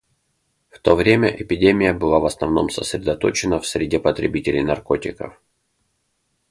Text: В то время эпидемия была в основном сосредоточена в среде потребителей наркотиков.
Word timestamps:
В 0.71 0.79
то 0.79 0.95
время 0.95 1.27
эпидемия 1.29 1.93
была 1.93 2.17
в 2.17 2.25
основном 2.25 2.71
сосредоточена 2.71 3.59
в 3.59 3.67
среде 3.67 3.99
потребителей 3.99 4.63
наркотиков. 4.63 5.39